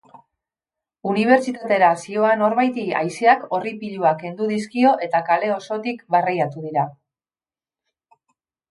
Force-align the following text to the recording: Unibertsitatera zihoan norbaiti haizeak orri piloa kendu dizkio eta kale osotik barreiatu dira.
Unibertsitatera 1.09 1.89
zihoan 2.05 2.41
norbaiti 2.43 2.85
haizeak 3.01 3.45
orri 3.59 3.75
piloa 3.85 4.15
kendu 4.25 4.49
dizkio 4.55 4.95
eta 5.09 5.25
kale 5.31 5.53
osotik 5.61 6.05
barreiatu 6.17 6.67
dira. 6.69 6.91